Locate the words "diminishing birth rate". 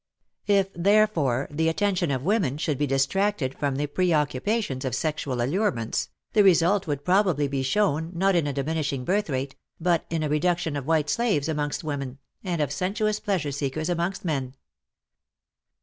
8.51-9.55